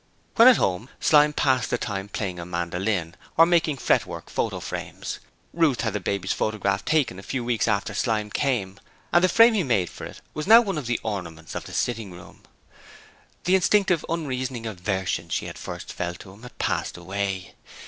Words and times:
When 0.35 0.47
at 0.47 0.57
home 0.57 0.89
Slyme 0.99 1.31
passed 1.33 1.69
his 1.69 1.79
time 1.79 2.09
playing 2.09 2.39
a 2.39 2.43
mandolin 2.47 3.13
or 3.37 3.45
making 3.45 3.77
fretwork 3.77 4.31
photo 4.31 4.59
frames. 4.59 5.19
Ruth 5.53 5.81
had 5.81 5.93
the 5.93 5.99
baby's 5.99 6.31
photograph 6.31 6.83
taken 6.83 7.19
a 7.19 7.21
few 7.21 7.43
weeks 7.43 7.67
after 7.67 7.93
Slyme 7.93 8.31
came, 8.31 8.79
and 9.13 9.23
the 9.23 9.29
frame 9.29 9.53
he 9.53 9.61
made 9.61 9.91
for 9.91 10.05
it 10.05 10.21
was 10.33 10.47
now 10.47 10.59
one 10.61 10.79
of 10.79 10.87
the 10.87 10.99
ornaments 11.03 11.53
of 11.53 11.65
the 11.65 11.73
sitting 11.73 12.11
room. 12.11 12.41
The 13.43 13.53
instinctive, 13.53 14.03
unreasoning 14.09 14.65
aversion 14.65 15.29
she 15.29 15.45
had 15.45 15.53
at 15.53 15.59
first 15.61 15.93
felt 15.93 16.23
for 16.23 16.33
him 16.33 16.41
had 16.41 16.57
passed 16.57 16.97
away. 16.97 17.53